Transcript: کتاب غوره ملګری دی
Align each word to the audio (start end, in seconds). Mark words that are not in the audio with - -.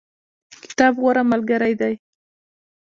کتاب 0.63 0.93
غوره 1.01 1.23
ملګری 1.31 1.73
دی 1.81 1.93